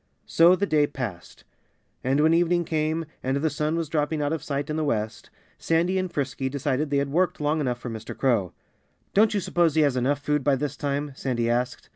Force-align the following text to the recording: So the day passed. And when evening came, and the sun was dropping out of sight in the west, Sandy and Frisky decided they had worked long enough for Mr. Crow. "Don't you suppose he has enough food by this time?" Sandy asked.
So 0.25 0.55
the 0.55 0.65
day 0.65 0.87
passed. 0.87 1.43
And 2.03 2.21
when 2.21 2.33
evening 2.33 2.65
came, 2.65 3.05
and 3.21 3.37
the 3.37 3.51
sun 3.51 3.75
was 3.75 3.87
dropping 3.87 4.19
out 4.19 4.33
of 4.33 4.41
sight 4.41 4.67
in 4.71 4.75
the 4.75 4.83
west, 4.83 5.29
Sandy 5.59 5.99
and 5.99 6.11
Frisky 6.11 6.49
decided 6.49 6.89
they 6.89 6.97
had 6.97 7.11
worked 7.11 7.39
long 7.39 7.61
enough 7.61 7.77
for 7.77 7.91
Mr. 7.91 8.17
Crow. 8.17 8.51
"Don't 9.13 9.35
you 9.35 9.39
suppose 9.39 9.75
he 9.75 9.81
has 9.81 9.95
enough 9.95 10.17
food 10.17 10.43
by 10.43 10.55
this 10.55 10.75
time?" 10.75 11.11
Sandy 11.13 11.51
asked. 11.51 11.89